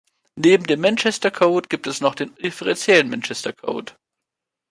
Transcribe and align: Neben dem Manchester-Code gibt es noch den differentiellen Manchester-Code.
Neben 0.35 0.63
dem 0.63 0.79
Manchester-Code 0.81 1.67
gibt 1.69 1.85
es 1.85 2.01
noch 2.01 2.15
den 2.15 2.33
differentiellen 2.33 3.07
Manchester-Code. 3.07 3.93